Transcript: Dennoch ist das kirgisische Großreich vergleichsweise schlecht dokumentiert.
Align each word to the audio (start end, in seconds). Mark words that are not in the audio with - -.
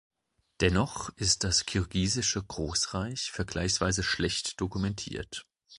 Dennoch 0.61 1.09
ist 1.17 1.43
das 1.43 1.67
kirgisische 1.67 2.41
Großreich 2.41 3.29
vergleichsweise 3.29 4.01
schlecht 4.01 4.59
dokumentiert. 4.59 5.45